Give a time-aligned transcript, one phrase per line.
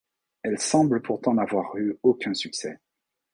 [0.41, 2.79] Elle semble pourtant n'avoir eu aucun succès.